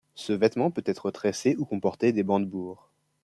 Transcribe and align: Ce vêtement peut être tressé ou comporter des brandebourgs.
Ce 0.15 0.33
vêtement 0.33 0.71
peut 0.71 0.81
être 0.87 1.11
tressé 1.11 1.55
ou 1.59 1.65
comporter 1.65 2.11
des 2.11 2.23
brandebourgs. 2.23 2.89